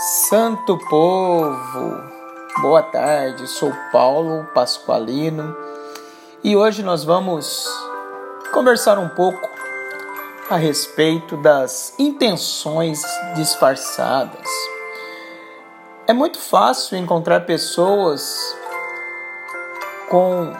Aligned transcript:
Santo 0.00 0.78
povo, 0.78 2.00
boa 2.62 2.80
tarde. 2.84 3.48
Sou 3.48 3.72
Paulo 3.90 4.44
Pasqualino 4.54 5.56
e 6.44 6.56
hoje 6.56 6.84
nós 6.84 7.02
vamos 7.02 7.66
conversar 8.52 8.96
um 8.96 9.08
pouco 9.08 9.50
a 10.48 10.54
respeito 10.54 11.36
das 11.38 11.98
intenções 11.98 13.02
disfarçadas. 13.34 14.48
É 16.06 16.12
muito 16.12 16.38
fácil 16.38 16.96
encontrar 16.96 17.40
pessoas 17.40 18.54
com 20.08 20.54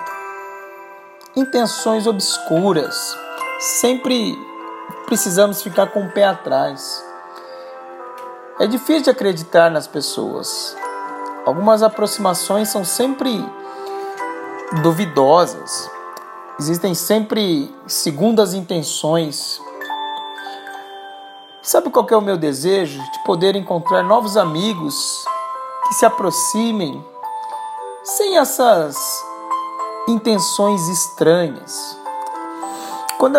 intenções 1.37 2.09
obscuras. 2.09 3.17
Sempre 3.61 4.37
precisamos 5.07 5.63
ficar 5.63 5.93
com 5.93 6.07
o 6.07 6.11
pé 6.11 6.25
atrás. 6.25 7.07
É 8.61 8.67
difícil 8.67 9.05
de 9.05 9.11
acreditar 9.11 9.71
nas 9.71 9.87
pessoas. 9.87 10.77
Algumas 11.47 11.81
aproximações 11.81 12.69
são 12.69 12.85
sempre 12.85 13.45
duvidosas. 14.83 15.89
Existem 16.59 16.93
sempre 16.93 17.73
segundas 17.87 18.55
intenções. 18.55 19.63
Sabe 21.63 21.89
qual 21.89 22.05
é 22.11 22.17
o 22.17 22.21
meu 22.21 22.37
desejo? 22.37 23.01
De 23.01 23.23
poder 23.25 23.55
encontrar 23.55 24.03
novos 24.03 24.37
amigos 24.37 25.25
que 25.87 25.95
se 25.95 26.05
aproximem 26.05 27.05
sem 28.03 28.39
essas 28.39 28.97
intenções 30.09 30.89
estranhas. 30.89 31.97
Quando 33.19 33.37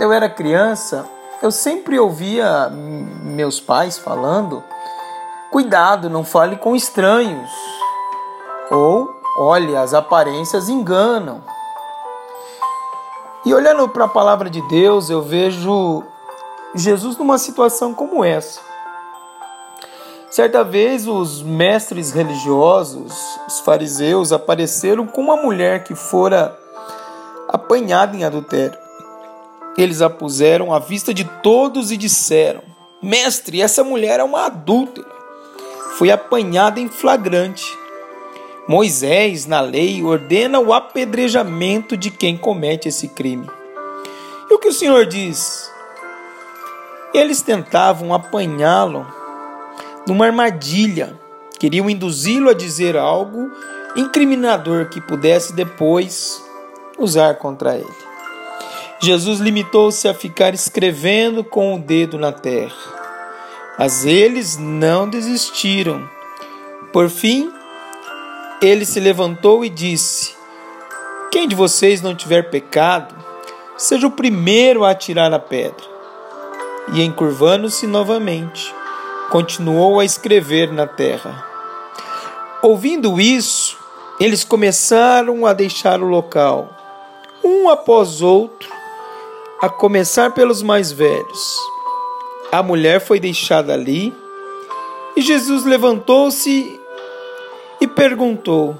eu 0.00 0.10
era 0.10 0.30
criança, 0.30 1.06
eu 1.42 1.50
sempre 1.50 1.98
ouvia 1.98 2.70
meus 2.70 3.58
pais 3.58 3.98
falando: 3.98 4.62
cuidado, 5.50 6.08
não 6.08 6.24
fale 6.24 6.56
com 6.56 6.76
estranhos. 6.76 7.50
Ou, 8.70 9.14
olhe, 9.36 9.76
as 9.76 9.92
aparências 9.92 10.68
enganam. 10.68 11.42
E 13.44 13.52
olhando 13.52 13.88
para 13.88 14.04
a 14.04 14.08
palavra 14.08 14.48
de 14.48 14.62
Deus, 14.68 15.10
eu 15.10 15.20
vejo 15.20 16.04
Jesus 16.74 17.18
numa 17.18 17.36
situação 17.38 17.92
como 17.92 18.24
essa. 18.24 18.60
Certa 20.30 20.62
vez, 20.64 21.06
os 21.06 21.42
mestres 21.42 22.12
religiosos, 22.12 23.12
os 23.46 23.60
fariseus, 23.60 24.32
apareceram 24.32 25.06
com 25.06 25.20
uma 25.20 25.36
mulher 25.36 25.84
que 25.84 25.94
fora 25.94 26.56
apanhada 27.48 28.16
em 28.16 28.24
adultério. 28.24 28.81
Eles 29.76 30.02
a 30.02 30.10
puseram 30.10 30.72
à 30.72 30.78
vista 30.78 31.14
de 31.14 31.24
todos 31.42 31.90
e 31.90 31.96
disseram: 31.96 32.62
Mestre, 33.02 33.62
essa 33.62 33.82
mulher 33.82 34.20
é 34.20 34.24
uma 34.24 34.46
adúltera. 34.46 35.08
Foi 35.98 36.10
apanhada 36.10 36.80
em 36.80 36.88
flagrante. 36.88 37.66
Moisés, 38.68 39.46
na 39.46 39.60
lei, 39.60 40.02
ordena 40.02 40.60
o 40.60 40.72
apedrejamento 40.72 41.96
de 41.96 42.10
quem 42.10 42.36
comete 42.36 42.88
esse 42.88 43.08
crime. 43.08 43.46
E 44.48 44.54
o 44.54 44.58
que 44.58 44.68
o 44.68 44.72
Senhor 44.72 45.04
diz? 45.06 45.70
Eles 47.12 47.42
tentavam 47.42 48.14
apanhá-lo 48.14 49.06
numa 50.06 50.26
armadilha, 50.26 51.18
queriam 51.58 51.90
induzi-lo 51.90 52.50
a 52.50 52.54
dizer 52.54 52.96
algo 52.96 53.50
incriminador 53.96 54.88
que 54.88 55.00
pudesse 55.00 55.52
depois 55.52 56.42
usar 56.98 57.34
contra 57.34 57.76
ele. 57.76 58.11
Jesus 59.04 59.40
limitou-se 59.40 60.06
a 60.06 60.14
ficar 60.14 60.54
escrevendo 60.54 61.42
com 61.42 61.74
o 61.74 61.78
dedo 61.80 62.16
na 62.16 62.30
terra. 62.30 62.76
Mas 63.76 64.06
eles 64.06 64.56
não 64.56 65.08
desistiram. 65.08 66.08
Por 66.92 67.08
fim, 67.08 67.52
ele 68.62 68.84
se 68.84 69.00
levantou 69.00 69.64
e 69.64 69.68
disse: 69.68 70.36
Quem 71.32 71.48
de 71.48 71.56
vocês 71.56 72.00
não 72.00 72.14
tiver 72.14 72.48
pecado, 72.48 73.12
seja 73.76 74.06
o 74.06 74.10
primeiro 74.12 74.84
a 74.84 74.90
atirar 74.90 75.32
a 75.32 75.38
pedra. 75.40 75.84
E 76.92 77.02
encurvando-se 77.02 77.88
novamente, 77.88 78.72
continuou 79.30 79.98
a 79.98 80.04
escrever 80.04 80.72
na 80.72 80.86
terra. 80.86 81.44
Ouvindo 82.62 83.20
isso, 83.20 83.76
eles 84.20 84.44
começaram 84.44 85.44
a 85.44 85.52
deixar 85.52 86.00
o 86.00 86.06
local, 86.06 86.70
um 87.42 87.68
após 87.68 88.22
outro, 88.22 88.81
a 89.62 89.68
começar 89.68 90.32
pelos 90.32 90.60
mais 90.60 90.90
velhos. 90.90 91.56
A 92.50 92.64
mulher 92.64 93.00
foi 93.00 93.20
deixada 93.20 93.72
ali 93.72 94.12
e 95.16 95.22
Jesus 95.22 95.64
levantou-se 95.64 96.80
e 97.80 97.86
perguntou: 97.86 98.76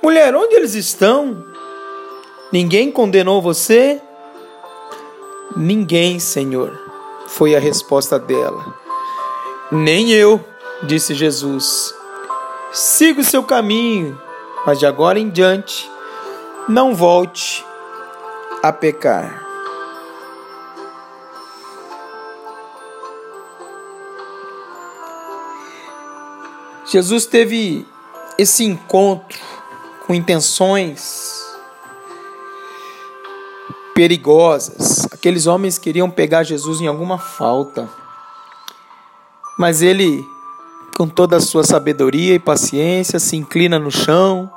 Mulher, 0.00 0.36
onde 0.36 0.54
eles 0.54 0.74
estão? 0.74 1.44
Ninguém 2.52 2.92
condenou 2.92 3.42
você? 3.42 4.00
Ninguém, 5.56 6.20
Senhor, 6.20 6.78
foi 7.26 7.56
a 7.56 7.58
resposta 7.58 8.20
dela. 8.20 8.72
Nem 9.72 10.12
eu, 10.12 10.40
disse 10.84 11.12
Jesus. 11.12 11.92
Siga 12.70 13.20
o 13.20 13.24
seu 13.24 13.42
caminho, 13.42 14.20
mas 14.64 14.78
de 14.78 14.86
agora 14.86 15.18
em 15.18 15.28
diante 15.28 15.90
não 16.68 16.94
volte 16.94 17.66
a 18.62 18.72
pecar. 18.72 19.45
Jesus 26.88 27.26
teve 27.26 27.84
esse 28.38 28.64
encontro 28.64 29.38
com 30.06 30.14
intenções 30.14 31.44
perigosas. 33.92 35.08
Aqueles 35.10 35.46
homens 35.46 35.78
queriam 35.78 36.08
pegar 36.08 36.44
Jesus 36.44 36.80
em 36.80 36.86
alguma 36.86 37.18
falta. 37.18 37.88
Mas 39.58 39.82
ele, 39.82 40.24
com 40.96 41.08
toda 41.08 41.38
a 41.38 41.40
sua 41.40 41.64
sabedoria 41.64 42.34
e 42.34 42.38
paciência, 42.38 43.18
se 43.18 43.36
inclina 43.36 43.78
no 43.78 43.90
chão, 43.90 44.48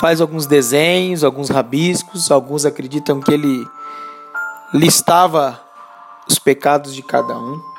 faz 0.00 0.20
alguns 0.20 0.44
desenhos, 0.44 1.24
alguns 1.24 1.48
rabiscos. 1.48 2.30
Alguns 2.30 2.66
acreditam 2.66 3.20
que 3.20 3.32
ele 3.32 3.66
listava 4.74 5.58
os 6.28 6.38
pecados 6.38 6.94
de 6.94 7.02
cada 7.02 7.38
um. 7.38 7.70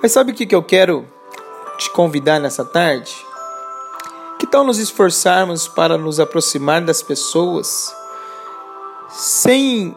Mas 0.00 0.12
sabe 0.12 0.30
o 0.30 0.34
que 0.34 0.54
eu 0.54 0.62
quero 0.62 1.04
te 1.76 1.90
convidar 1.90 2.38
nessa 2.38 2.64
tarde? 2.64 3.12
Que 4.38 4.46
tal 4.46 4.62
nos 4.62 4.78
esforçarmos 4.78 5.66
para 5.66 5.98
nos 5.98 6.20
aproximar 6.20 6.80
das 6.80 7.02
pessoas 7.02 7.92
sem 9.10 9.92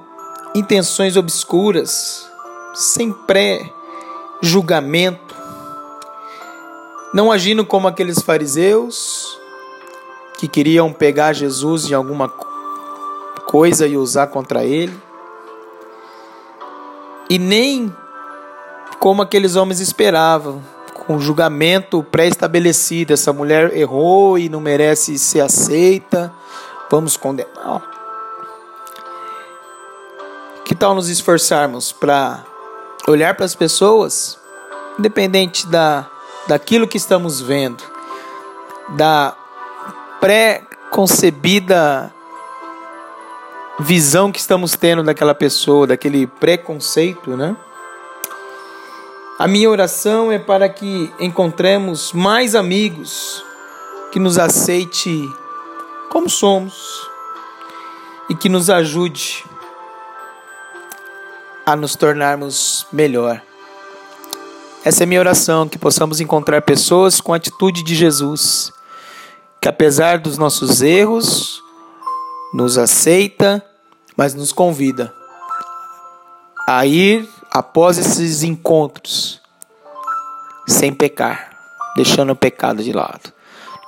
intenções 0.56 1.16
obscuras, 1.16 2.28
sem 2.74 3.14
pré-julgamento, 3.14 5.36
não 7.14 7.32
agindo 7.32 7.64
como 7.64 7.88
aqueles 7.88 8.24
fariseus 8.24 9.40
que 10.40 10.48
queriam 10.48 10.92
pegar 10.92 11.34
Jesus 11.34 11.92
em 11.92 11.94
alguma 11.94 12.28
coisa 13.46 13.86
e 13.86 13.96
usar 13.98 14.26
contra 14.28 14.66
ele, 14.66 15.00
e 17.30 17.38
nem 17.38 17.96
como 19.02 19.24
aqueles 19.24 19.56
homens 19.56 19.80
esperavam, 19.80 20.64
com 20.94 21.20
julgamento 21.20 22.04
pré-estabelecido. 22.04 23.14
Essa 23.14 23.34
mulher 23.34 23.76
errou 23.76 24.38
e 24.38 24.48
não 24.48 24.62
merece 24.62 25.18
ser 25.18 25.42
aceita, 25.42 26.32
vamos 26.88 27.18
condenar. 27.18 27.82
Que 30.64 30.76
tal 30.76 30.94
nos 30.94 31.10
esforçarmos 31.10 31.92
para 31.92 32.46
olhar 33.08 33.34
para 33.34 33.44
as 33.44 33.56
pessoas, 33.56 34.38
independente 35.00 35.66
da, 35.66 36.08
daquilo 36.48 36.88
que 36.88 36.98
estamos 36.98 37.42
vendo, 37.42 37.84
da 38.90 39.36
pré-concebida 40.20 42.14
visão 43.80 44.32
que 44.32 44.40
estamos 44.40 44.74
tendo 44.74 45.02
daquela 45.02 45.34
pessoa, 45.34 45.88
daquele 45.88 46.28
preconceito, 46.28 47.36
né? 47.36 47.58
A 49.42 49.48
minha 49.48 49.68
oração 49.72 50.32
é 50.32 50.38
para 50.38 50.70
que 50.70 51.12
encontremos 51.20 52.14
mais 52.14 52.54
amigos 52.54 53.44
que 54.12 54.20
nos 54.20 54.38
aceite 54.38 55.28
como 56.12 56.30
somos 56.30 57.10
e 58.30 58.36
que 58.36 58.48
nos 58.48 58.70
ajude 58.70 59.44
a 61.66 61.76
nos 61.76 61.96
tornarmos 61.96 62.86
melhor. 62.94 63.42
Essa 64.86 65.02
é 65.02 65.06
minha 65.08 65.20
oração, 65.20 65.68
que 65.68 65.80
possamos 65.80 66.22
encontrar 66.22 66.62
pessoas 66.62 67.20
com 67.20 67.34
a 67.34 67.38
atitude 67.38 67.82
de 67.82 67.96
Jesus, 67.96 68.72
que 69.60 69.68
apesar 69.68 70.20
dos 70.20 70.38
nossos 70.38 70.84
erros, 70.84 71.64
nos 72.54 72.78
aceita, 72.78 73.66
mas 74.16 74.36
nos 74.36 74.52
convida 74.52 75.12
a 76.68 76.86
ir 76.86 77.28
após 77.52 77.98
esses 77.98 78.44
encontros, 78.44 79.42
sem 80.68 80.94
pecar, 80.94 81.52
deixando 81.96 82.32
o 82.32 82.36
pecado 82.36 82.82
de 82.82 82.94
lado, 82.94 83.34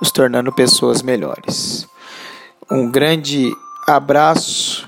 nos 0.00 0.12
tornando 0.12 0.52
pessoas 0.52 1.00
melhores. 1.00 1.86
Um 2.70 2.90
grande 2.90 3.50
abraço. 3.86 4.86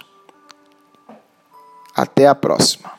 Até 1.95 2.29
a 2.29 2.35
próxima. 2.35 2.96